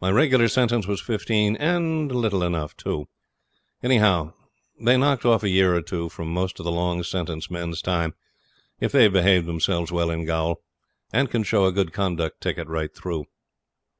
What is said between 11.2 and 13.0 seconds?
can show a good conduct ticket right